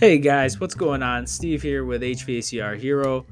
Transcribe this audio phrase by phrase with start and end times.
[0.00, 1.26] Hey guys, what's going on?
[1.26, 3.26] Steve here with HVACR Hero.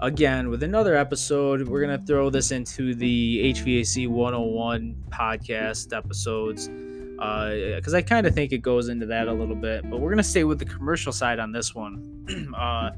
[0.00, 6.66] Again, with another episode, we're going to throw this into the HVAC 101 podcast episodes
[6.66, 9.88] because uh, I kind of think it goes into that a little bit.
[9.88, 12.52] But we're going to stay with the commercial side on this one.
[12.58, 12.90] uh,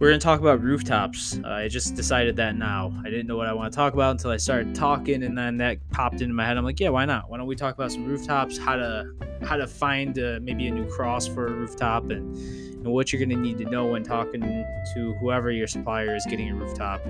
[0.00, 1.38] we're going to talk about rooftops.
[1.44, 2.90] Uh, I just decided that now.
[3.04, 5.58] I didn't know what I want to talk about until I started talking, and then
[5.58, 6.56] that popped into my head.
[6.56, 7.28] I'm like, yeah, why not?
[7.28, 8.56] Why don't we talk about some rooftops?
[8.56, 12.86] How to how to find uh, maybe a new cross for a rooftop, and and
[12.86, 16.48] what you're going to need to know when talking to whoever your supplier is getting
[16.48, 17.02] a rooftop.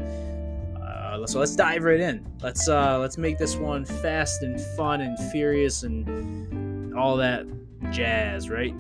[0.83, 2.27] Uh, so let's dive right in.
[2.43, 7.47] Let's uh, let's make this one fast and fun and furious and all that
[7.93, 8.75] jazz, right?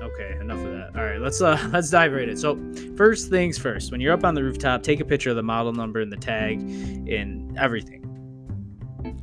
[0.00, 0.96] Okay, enough of that.
[0.96, 2.36] All right, let's uh let's dive right in.
[2.36, 2.58] So,
[2.96, 5.72] first things first, when you're up on the rooftop, take a picture of the model
[5.72, 8.06] number and the tag and everything.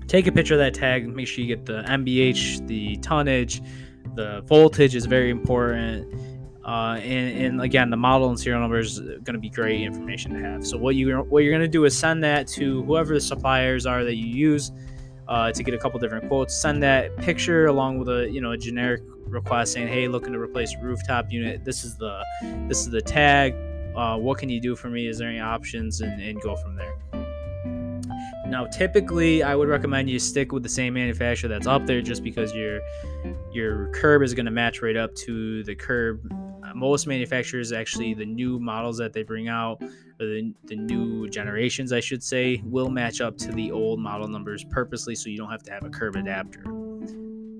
[0.08, 3.62] Take a picture of that tag, make sure you get the MBH, the tonnage,
[4.16, 6.14] the voltage is very important.
[6.64, 10.34] Uh, and, and, again, the model and serial number is going to be great information
[10.34, 10.68] to have.
[10.68, 13.86] So what you what you're going to do is send that to whoever the suppliers
[13.86, 14.72] are that you use
[15.28, 16.56] uh, to get a couple different quotes.
[16.56, 20.40] Send that picture along with a you know a generic request saying, "Hey, looking to
[20.40, 21.64] replace rooftop unit.
[21.64, 22.24] This is the
[22.68, 23.56] this is the tag.
[23.96, 25.08] Uh, what can you do for me?
[25.08, 26.96] Is there any options?" And, and go from there.
[28.48, 32.24] Now, typically, I would recommend you stick with the same manufacturer that's up there, just
[32.24, 32.80] because your
[33.52, 36.22] your curb is going to match right up to the curb.
[36.68, 41.30] Uh, most manufacturers, actually, the new models that they bring out, or the, the new
[41.30, 45.38] generations, I should say, will match up to the old model numbers purposely, so you
[45.38, 46.64] don't have to have a curb adapter.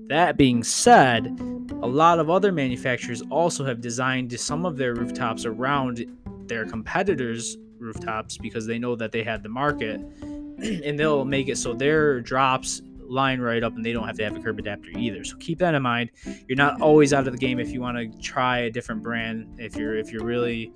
[0.08, 1.38] That being said,
[1.82, 6.04] a lot of other manufacturers also have designed some of their rooftops around
[6.46, 10.00] their competitors' rooftops because they know that they had the market
[10.58, 14.24] and they'll make it so their drops line right up and they don't have to
[14.24, 15.24] have a curb adapter either.
[15.24, 16.10] So keep that in mind.
[16.46, 19.58] You're not always out of the game if you want to try a different brand.
[19.58, 20.72] If you're if you're really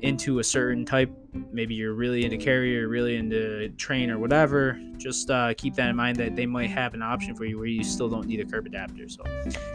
[0.00, 1.10] into a certain type,
[1.52, 5.96] maybe you're really into carrier, really into Trane or whatever, just uh, keep that in
[5.96, 8.44] mind that they might have an option for you where you still don't need a
[8.44, 9.08] curb adapter.
[9.08, 9.22] So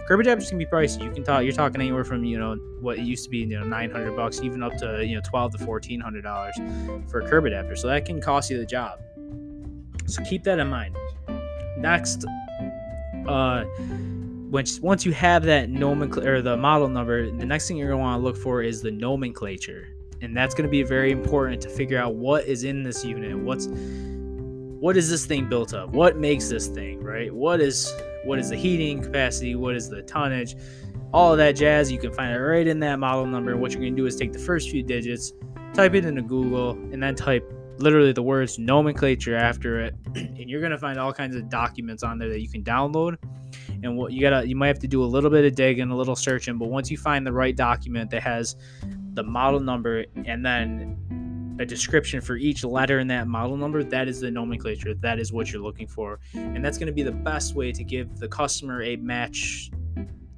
[0.08, 1.04] curb adapters can be pricey.
[1.04, 3.60] You can talk you're talking anywhere from, you know, what it used to be, you
[3.60, 6.56] know, 900 bucks even up to, you know, 12 to 1400 dollars
[7.10, 7.76] for a curb adapter.
[7.76, 9.00] So that can cost you the job.
[10.08, 10.96] So keep that in mind.
[11.78, 12.26] Next,
[13.28, 13.66] uh,
[14.50, 18.20] once once you have that nomenclature the model number, the next thing you're gonna want
[18.20, 19.90] to look for is the nomenclature,
[20.22, 23.38] and that's gonna be very important to figure out what is in this unit.
[23.38, 23.68] What's
[24.80, 25.94] what is this thing built of?
[25.94, 27.34] What makes this thing right?
[27.34, 27.92] What is
[28.26, 29.56] what is the heating capacity?
[29.56, 30.56] What is the tonnage?
[31.14, 33.56] All of that jazz you can find it right in that model number.
[33.58, 35.34] What you're gonna do is take the first few digits,
[35.74, 40.60] type it into Google, and then type literally the words nomenclature after it and you're
[40.60, 43.18] going to find all kinds of documents on there that you can download.
[43.84, 45.96] And what you gotta you might have to do a little bit of digging a
[45.96, 48.56] little searching but once you find the right document that has
[49.14, 50.98] the model number and then
[51.60, 54.94] a description for each letter in that model number that is the nomenclature.
[54.96, 56.20] That is what you're looking for.
[56.34, 59.72] And that's going to be the best way to give the customer a match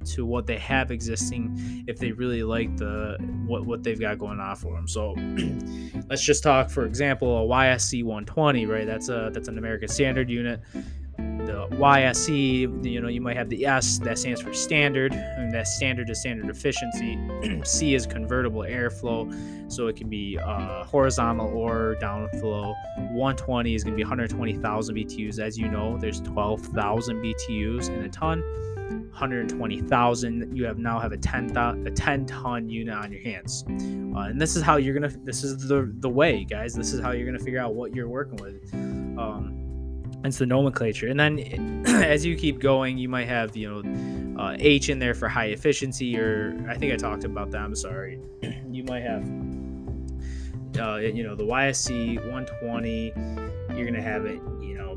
[0.04, 3.16] to what they have existing if they really like the
[3.46, 4.88] what, what they've got going on for them.
[4.88, 5.14] So
[6.08, 8.86] let's just talk, for example, a YSC 120, right?
[8.86, 10.60] That's a that's an American Standard unit.
[11.16, 15.66] The YSC, you know, you might have the S that stands for standard, and that
[15.66, 17.18] standard is standard efficiency.
[17.64, 22.74] C is convertible airflow, so it can be uh, horizontal or downflow.
[23.12, 25.38] 120 is going to be 120,000 BTUs.
[25.38, 28.42] As you know, there's 12,000 BTUs in a ton.
[28.90, 33.64] 120,000 you have now have a 10 a 10 ton unit on your hands.
[33.68, 36.74] Uh, and this is how you're gonna this is the the way guys.
[36.74, 38.72] This is how you're gonna figure out what you're working with.
[39.18, 39.56] Um,
[40.24, 41.08] it's the nomenclature.
[41.08, 45.14] And then as you keep going you might have you know uh, h in there
[45.14, 48.20] for high efficiency or i think i talked about that i'm sorry.
[48.70, 49.24] You might have
[50.78, 53.12] uh, you know the ysc 120
[53.76, 54.40] you're gonna have it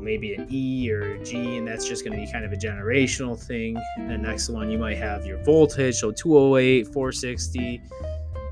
[0.04, 2.56] maybe an E or a G, and that's just going to be kind of a
[2.56, 3.74] generational thing.
[3.96, 7.82] The next one, you might have your voltage, so 208, 460,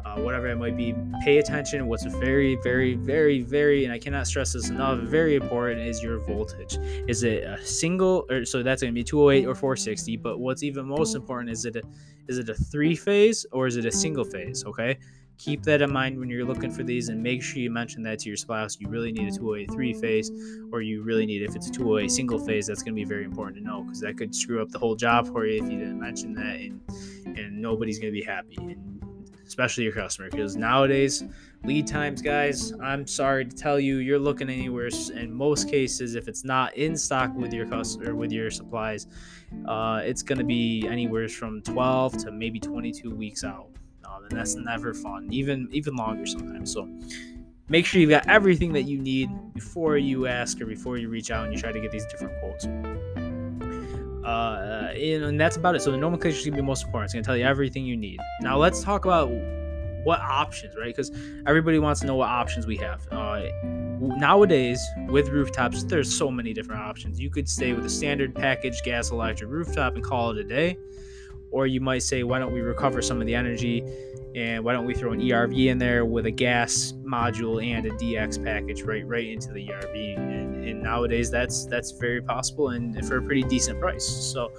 [0.05, 0.95] uh, whatever it might be.
[1.23, 1.87] Pay attention.
[1.87, 6.19] What's very, very, very, very, and I cannot stress this enough, very important is your
[6.21, 6.79] voltage.
[7.07, 10.63] Is it a single, or so that's going to be 208 or 460, but what's
[10.63, 11.83] even most important is it a,
[12.29, 14.65] is it a three phase or is it a single phase?
[14.65, 14.99] Okay
[15.43, 18.19] keep that in mind when you're looking for these and make sure you mention that
[18.21, 20.31] to your spouse you really need a 208 three phase
[20.73, 23.25] or you really need if it's a 208 single phase that's going to be very
[23.25, 25.79] important to know because that could screw up the whole job for you if you
[25.79, 26.81] didn't mention that and
[27.39, 28.93] and nobody's going to be happy and
[29.53, 31.25] especially your customer, because nowadays
[31.63, 34.89] lead times, guys, I'm sorry to tell you, you're looking anywhere.
[35.15, 39.09] In most cases, if it's not in stock with your customer with your supplies,
[39.67, 43.69] uh, it's going to be anywhere from 12 to maybe 22 weeks out,
[44.29, 45.29] and that's never fun.
[45.31, 46.73] Even even longer sometimes.
[46.73, 46.89] So
[47.69, 51.31] make sure you've got everything that you need before you ask or before you reach
[51.31, 52.67] out and you try to get these different quotes.
[54.25, 55.83] Uh, and that's about it.
[55.83, 57.07] So the nomenclature is gonna be most important.
[57.07, 58.21] It's gonna tell you everything you need.
[58.41, 59.31] Now let's talk about
[60.05, 60.95] what options, right?
[60.95, 61.11] Because
[61.47, 63.07] everybody wants to know what options we have.
[63.11, 63.43] Uh,
[64.01, 67.21] nowadays, with rooftops, there's so many different options.
[67.21, 70.77] You could stay with a standard package gas electric rooftop and call it a day,
[71.53, 73.85] or you might say, why don't we recover some of the energy
[74.35, 77.91] and why don't we throw an ERV in there with a gas module and a
[77.91, 80.19] DX package right right into the ERV?
[80.19, 84.07] And, and nowadays that's that's very possible and for a pretty decent price.
[84.07, 84.53] So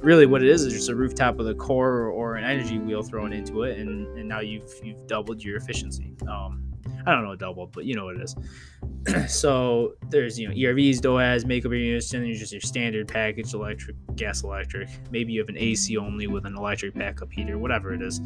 [0.00, 3.02] really what it is is just a rooftop with a core or an energy wheel
[3.02, 6.14] thrown into it and, and now you've you've doubled your efficiency.
[6.28, 6.67] Um,
[7.08, 8.36] I don't know double, but you know what it is.
[9.34, 13.96] so there's you know ERVs, DOAS, makeup units, and then just your standard package electric,
[14.14, 14.90] gas electric.
[15.10, 18.20] Maybe you have an AC only with an electric backup heater, whatever it is.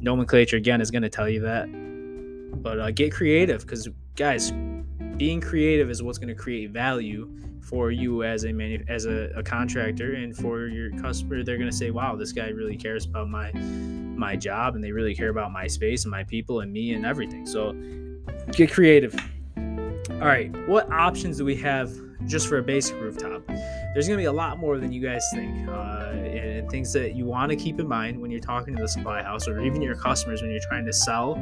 [0.00, 1.66] Nomenclature again is going to tell you that.
[2.62, 4.52] But uh, get creative because guys,
[5.16, 9.32] being creative is what's going to create value for you as a manu- as a,
[9.34, 11.42] a contractor and for your customer.
[11.42, 14.92] They're going to say, "Wow, this guy really cares about my my job and they
[14.92, 17.74] really care about my space and my people and me and everything." So
[18.52, 19.14] get creative.
[19.56, 21.90] All right, what options do we have
[22.26, 23.46] just for a basic rooftop?
[23.46, 27.14] There's going to be a lot more than you guys think, uh, and things that
[27.14, 29.80] you want to keep in mind when you're talking to the supply house or even
[29.80, 31.38] your customers when you're trying to sell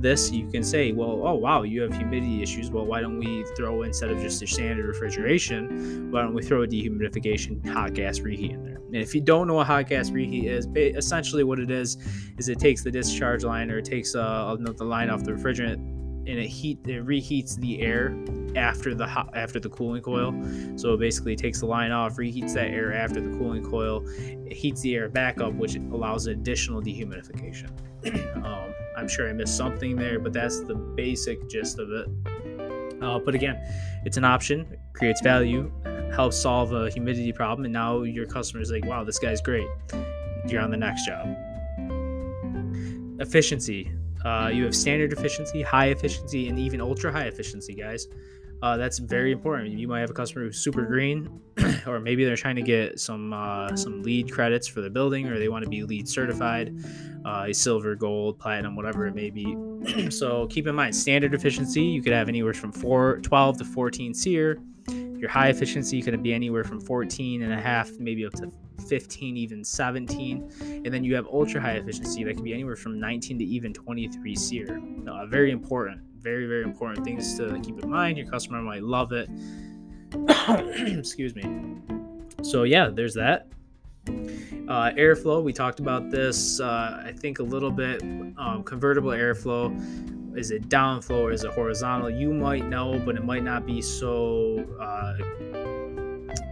[0.00, 0.30] this.
[0.30, 2.70] You can say, well, oh wow, you have humidity issues.
[2.70, 6.62] Well, why don't we throw instead of just a standard refrigeration, why don't we throw
[6.62, 8.76] a dehumidification hot gas reheat in there?
[8.76, 11.96] And if you don't know what hot gas reheat is, essentially what it is
[12.38, 15.99] is it takes the discharge line or it takes uh, the line off the refrigerant
[16.30, 18.16] and it heat it reheats the air
[18.56, 20.32] after the hot, after the cooling coil.
[20.76, 24.52] So it basically takes the line off, reheats that air after the cooling coil, it
[24.52, 27.70] heats the air back up, which allows additional dehumidification.
[28.44, 32.08] um, I'm sure I missed something there, but that's the basic gist of it.
[33.02, 33.58] Uh, but again,
[34.04, 35.72] it's an option, creates value,
[36.14, 39.68] helps solve a humidity problem, and now your customer is like, "Wow, this guy's great."
[40.46, 41.36] You're on the next job.
[43.20, 43.90] Efficiency.
[44.24, 48.06] Uh, you have standard efficiency, high efficiency, and even ultra high efficiency, guys.
[48.62, 49.70] Uh, that's very important.
[49.70, 51.40] You might have a customer who's super green,
[51.86, 55.38] or maybe they're trying to get some uh, some LEED credits for the building, or
[55.38, 56.74] they want to be LEED certified,
[57.24, 59.56] uh, silver, gold, platinum, whatever it may be.
[60.10, 64.12] so keep in mind, standard efficiency you could have anywhere from four, 12 to 14
[64.12, 64.58] SEER.
[64.88, 68.50] Your high efficiency could be anywhere from 14 and a half, maybe up to
[68.80, 70.82] 15, even 17.
[70.84, 73.72] And then you have ultra high efficiency that can be anywhere from 19 to even
[73.72, 74.80] 23 SEER.
[75.08, 78.18] Uh, very important, very, very important things to keep in mind.
[78.18, 79.28] Your customer might love it.
[80.98, 81.44] Excuse me.
[82.42, 83.48] So, yeah, there's that.
[84.08, 88.02] Uh, airflow, we talked about this, uh, I think, a little bit.
[88.02, 89.76] Um, convertible airflow
[90.36, 92.10] is it downflow or is it horizontal?
[92.10, 95.16] You might know, but it might not be so uh,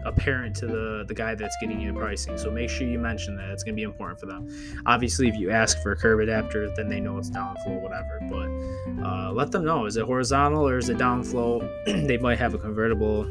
[0.05, 2.39] apparent to the the guy that's getting you the pricing.
[2.39, 3.50] So make sure you mention that.
[3.50, 4.49] It's going to be important for them.
[4.87, 8.21] Obviously, if you ask for a curb adapter, then they know it's downflow, whatever.
[8.31, 12.06] But uh, let them know: is it horizontal or is it downflow?
[12.06, 13.27] they might have a convertible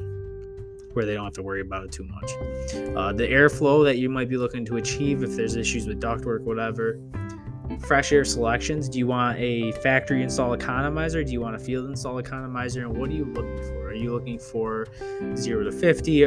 [0.94, 2.31] where they don't have to worry about it too much.
[2.98, 6.41] Uh, the airflow that you might be looking to achieve if there's issues with ductwork,
[6.41, 7.00] whatever.
[7.82, 8.89] Fresh air selections.
[8.89, 11.24] Do you want a factory install economizer?
[11.24, 12.82] Do you want a field install economizer?
[12.82, 13.89] And what are you looking for?
[13.89, 14.88] Are you looking for
[15.36, 16.25] 0 to 50?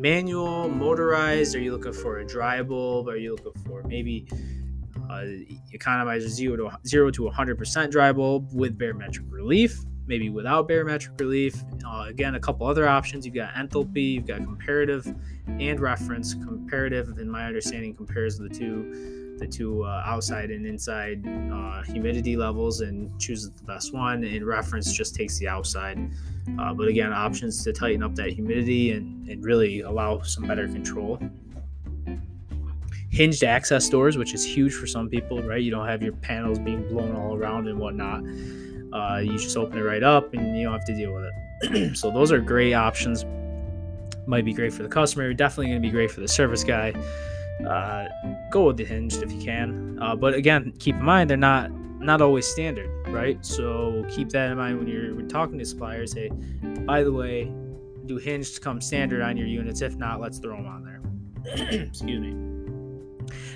[0.00, 1.54] Manual, motorized?
[1.54, 3.08] Are you looking for a dry bulb?
[3.08, 4.26] Are you looking for maybe
[5.10, 5.24] uh,
[5.74, 9.78] economizer zero to zero to 100% dry bulb with barometric relief?
[10.06, 11.62] Maybe without barometric relief.
[11.86, 13.24] Uh, again, a couple other options.
[13.24, 15.06] You've got enthalpy, you've got comparative,
[15.46, 16.34] and reference.
[16.34, 22.36] Comparative, in my understanding, compares the two the two uh, outside and inside uh, humidity
[22.36, 24.22] levels and chooses the best one.
[24.22, 25.98] And reference just takes the outside.
[26.60, 30.68] Uh, but again, options to tighten up that humidity and, and really allow some better
[30.68, 31.18] control.
[33.10, 35.60] Hinged access doors, which is huge for some people, right?
[35.60, 38.22] You don't have your panels being blown all around and whatnot.
[38.92, 41.96] Uh, you just open it right up and you don't have to deal with it.
[41.96, 43.24] so, those are great options.
[44.26, 46.92] Might be great for the customer, definitely going to be great for the service guy.
[47.66, 48.08] Uh,
[48.50, 49.98] go with the hinged if you can.
[50.00, 53.44] Uh, but again, keep in mind they're not not always standard, right?
[53.44, 56.14] So keep that in mind when you're when talking to suppliers.
[56.14, 56.30] Hey,
[56.86, 57.52] by the way,
[58.06, 59.82] do hinged come standard on your units?
[59.82, 61.00] If not, let's throw them on there.
[61.70, 62.34] Excuse me.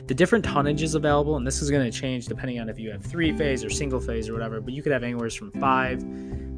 [0.06, 3.02] the different tonnages available, and this is going to change depending on if you have
[3.04, 6.00] three phase or single phase or whatever, but you could have anywhere from 5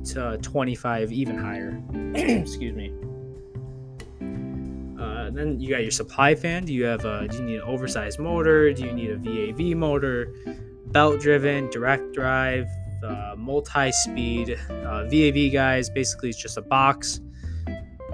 [0.04, 1.82] to 25, even higher.
[2.14, 2.92] Excuse me.
[5.36, 6.64] Then you got your supply fan.
[6.64, 8.72] Do you have a, do you need an oversized motor?
[8.72, 10.32] Do you need a VAV motor?
[10.86, 12.66] Belt driven, direct drive,
[13.04, 14.58] uh, multi speed.
[14.70, 17.20] Uh, VAV guys, basically, it's just a box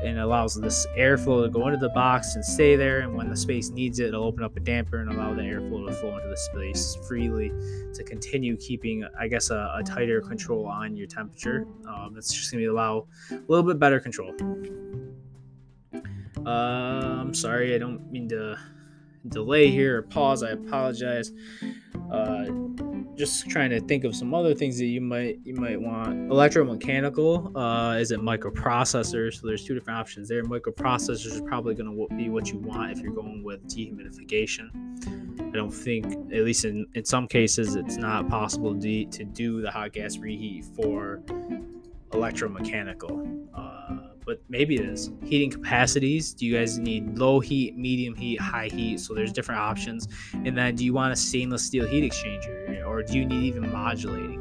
[0.02, 3.00] and allows this airflow to go into the box and stay there.
[3.00, 5.86] And when the space needs it, it'll open up a damper and allow the airflow
[5.86, 7.52] to flow into the space freely
[7.94, 11.68] to continue keeping, I guess, a, a tighter control on your temperature.
[11.86, 14.34] Um, it's just going to allow a little bit better control.
[16.38, 18.58] Uh, I'm sorry, I don't mean to
[19.28, 20.42] delay here or pause.
[20.42, 21.32] I apologize.
[22.10, 22.46] Uh,
[23.16, 26.28] just trying to think of some other things that you might you might want.
[26.30, 29.40] Electromechanical uh, is it microprocessors?
[29.40, 30.42] So there's two different options there.
[30.42, 34.70] Microprocessors is probably going to be what you want if you're going with dehumidification.
[35.40, 39.60] I don't think, at least in, in some cases, it's not possible to, to do
[39.60, 41.20] the hot gas reheat for
[42.10, 43.41] electromechanical.
[44.24, 45.10] But maybe it is.
[45.24, 46.32] Heating capacities.
[46.32, 49.00] Do you guys need low heat, medium heat, high heat?
[49.00, 50.08] So there's different options.
[50.32, 53.70] And then do you want a stainless steel heat exchanger or do you need even
[53.72, 54.40] modulating?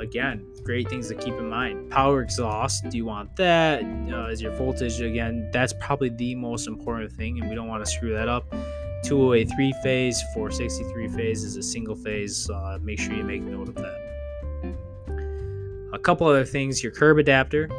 [0.00, 1.90] Again, great things to keep in mind.
[1.90, 2.88] Power exhaust.
[2.90, 3.82] Do you want that?
[3.82, 5.48] Uh, is your voltage again?
[5.52, 8.50] That's probably the most important thing, and we don't want to screw that up.
[9.04, 12.50] 208 three phase, 463 phase is a single phase.
[12.50, 14.74] Uh, make sure you make note of that.
[15.92, 17.70] A couple other things your curb adapter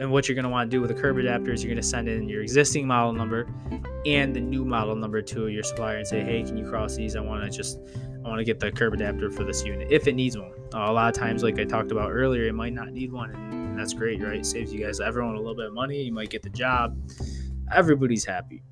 [0.00, 1.80] and what you're going to want to do with a curb adapter is you're going
[1.80, 3.46] to send in your existing model number
[4.06, 7.16] and the new model number to your supplier and say, hey, can you cross these?
[7.16, 7.78] I want to just
[8.24, 10.52] I want to get the curb adapter for this unit if it needs one.
[10.74, 13.30] Uh, a lot of times, like I talked about earlier, it might not need one,
[13.30, 14.44] and, that's great, right?
[14.44, 16.02] Saves you guys everyone a little bit of money.
[16.02, 16.98] You might get the job.
[17.72, 18.62] Everybody's happy.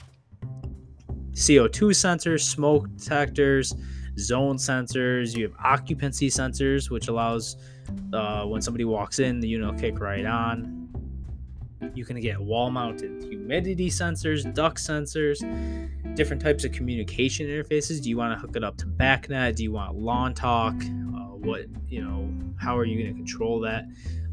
[1.33, 3.75] CO2 sensors, smoke detectors,
[4.19, 5.37] zone sensors.
[5.37, 7.57] You have occupancy sensors, which allows
[8.13, 10.78] uh, when somebody walks in, the unit will kick right on.
[11.99, 15.41] You can get wall mounted humidity sensors, duct sensors,
[16.15, 18.01] different types of communication interfaces.
[18.01, 19.57] Do you want to hook it up to BACnet?
[19.57, 20.81] Do you want LonTalk?
[20.81, 23.83] Uh, what, you know, how are you going to control that?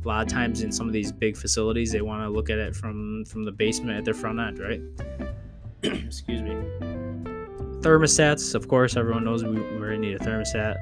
[0.04, 2.60] A lot of times in some of these big facilities, they want to look at
[2.60, 4.82] it from from the basement at their front end, right?
[6.06, 6.52] Excuse me.
[7.82, 10.78] Thermostats, of course, everyone knows we, to need a thermostat.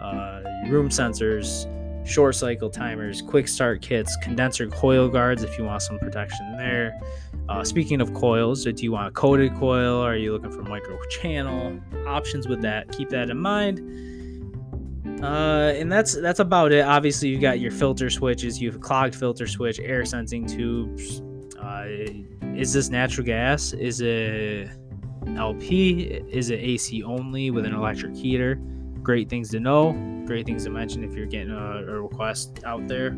[0.00, 0.40] Uh,
[0.70, 1.66] room sensors,
[2.04, 6.98] short cycle timers, quick start kits, condenser coil guards if you want some protection there.
[7.48, 10.00] Uh, speaking of coils, do you want a coated coil?
[10.00, 12.90] Are you looking for micro channel options with that?
[12.92, 13.80] Keep that in mind.
[15.22, 16.84] Uh, and that's that's about it.
[16.84, 18.60] Obviously, you've got your filter switches.
[18.60, 21.22] You have a clogged filter switch, air sensing tubes.
[21.58, 21.86] Uh,
[22.54, 23.72] is this natural gas?
[23.72, 24.68] Is it
[25.36, 26.02] LP?
[26.28, 28.60] Is it AC only with an electric heater?
[29.04, 32.86] Great things to know great things to mention if you're getting a, a request out
[32.88, 33.08] there.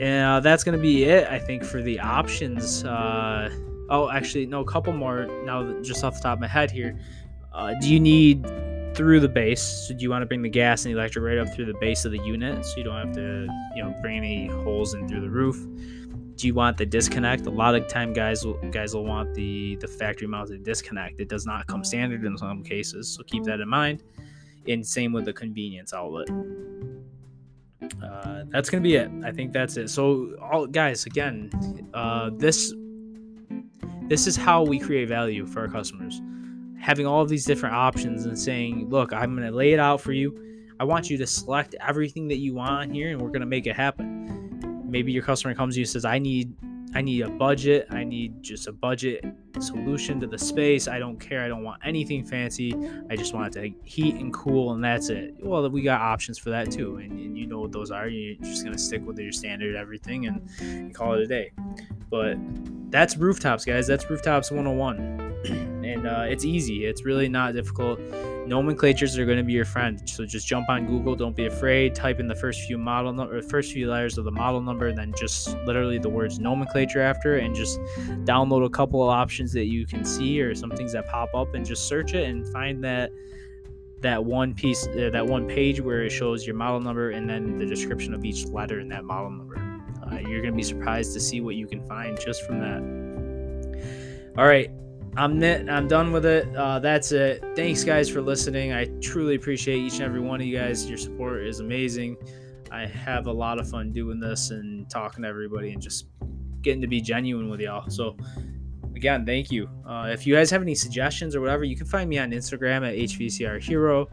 [0.00, 2.84] And uh, that's going to be it, I think, for the options.
[2.84, 3.50] Uh,
[3.90, 6.98] oh, actually, no, a couple more now, just off the top of my head here.
[7.52, 8.46] Uh, do you need
[8.94, 9.62] through the base?
[9.62, 11.78] So, do you want to bring the gas and the electric right up through the
[11.78, 15.06] base of the unit so you don't have to, you know, bring any holes in
[15.08, 15.58] through the roof?
[16.36, 17.46] Do you want the disconnect?
[17.46, 21.20] A lot of time, guys will guys will want the the factory mounted disconnect.
[21.20, 24.02] It does not come standard in some cases, so keep that in mind
[24.68, 26.28] and same with the convenience outlet.
[28.02, 29.10] Uh, that's gonna be it.
[29.24, 29.90] I think that's it.
[29.90, 31.50] So, all guys, again,
[31.94, 32.72] uh, this
[34.08, 36.20] this is how we create value for our customers.
[36.78, 40.12] Having all of these different options and saying, "Look, I'm gonna lay it out for
[40.12, 40.38] you.
[40.78, 43.74] I want you to select everything that you want here, and we're gonna make it
[43.74, 44.41] happen."
[44.92, 46.54] Maybe your customer comes to you and says, "I need
[46.94, 47.86] I need a budget.
[47.90, 49.24] I need just a budget
[49.60, 50.88] solution to the space.
[50.88, 51.42] I don't care.
[51.42, 52.74] I don't want anything fancy.
[53.08, 55.34] I just want it to heat and cool, and that's it.
[55.40, 58.08] Well, we got options for that too, and, and you know what those are.
[58.08, 61.52] You're just gonna stick with your standard everything and, and call it a day.
[62.10, 62.36] But
[62.90, 63.86] that's rooftops, guys.
[63.86, 64.98] That's rooftops 101,
[66.04, 66.84] and uh, it's easy.
[66.84, 68.00] It's really not difficult
[68.46, 70.00] nomenclatures are going to be your friend.
[70.08, 71.14] So just jump on Google.
[71.14, 71.94] Don't be afraid.
[71.94, 74.98] Type in the first few model number, first few letters of the model number, and
[74.98, 77.78] then just literally the words nomenclature after, and just
[78.24, 81.54] download a couple of options that you can see or some things that pop up,
[81.54, 83.10] and just search it and find that
[84.00, 87.56] that one piece, uh, that one page where it shows your model number and then
[87.56, 89.56] the description of each letter in that model number.
[90.04, 92.82] Uh, you're going to be surprised to see what you can find just from that.
[94.36, 94.70] All right,
[95.16, 95.42] I'm.
[95.42, 96.54] I'm done with it.
[96.56, 97.44] Uh, that's it.
[97.54, 98.72] Thanks, guys, for listening.
[98.72, 100.88] I truly appreciate each and every one of you guys.
[100.88, 102.16] Your support is amazing.
[102.70, 106.06] I have a lot of fun doing this and talking to everybody and just
[106.62, 107.90] getting to be genuine with y'all.
[107.90, 108.16] So,
[108.96, 109.68] again, thank you.
[109.86, 112.88] Uh, if you guys have any suggestions or whatever, you can find me on Instagram
[112.88, 114.08] at HVACR Hero.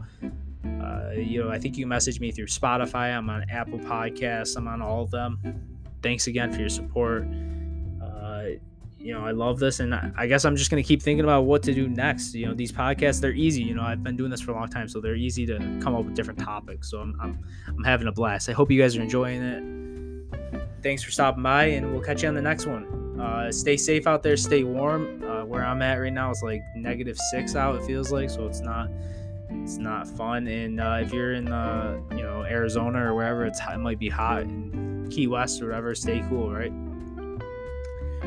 [0.64, 3.16] Uh, you know, I think you message me through Spotify.
[3.16, 4.56] I'm on Apple Podcasts.
[4.56, 5.38] I'm on all of them.
[6.02, 7.26] Thanks again for your support.
[9.00, 11.62] You know, I love this, and I guess I'm just gonna keep thinking about what
[11.62, 12.34] to do next.
[12.34, 13.62] You know, these podcasts they're easy.
[13.62, 15.94] You know, I've been doing this for a long time, so they're easy to come
[15.94, 16.90] up with different topics.
[16.90, 18.50] So I'm I'm, I'm having a blast.
[18.50, 20.60] I hope you guys are enjoying it.
[20.82, 23.18] Thanks for stopping by, and we'll catch you on the next one.
[23.18, 24.36] Uh, stay safe out there.
[24.36, 25.22] Stay warm.
[25.24, 27.76] Uh, where I'm at right now, it's like negative six out.
[27.76, 28.46] It feels like so.
[28.46, 28.90] It's not.
[29.48, 30.46] It's not fun.
[30.46, 34.10] And uh, if you're in uh, you know Arizona or wherever, it's it might be
[34.10, 35.94] hot in Key West or whatever.
[35.94, 36.72] Stay cool, right?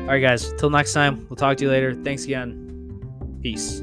[0.04, 0.52] All right, guys.
[0.58, 1.26] Till next time.
[1.30, 1.94] We'll talk to you later.
[1.94, 2.60] Thanks again.
[3.42, 3.82] Peace.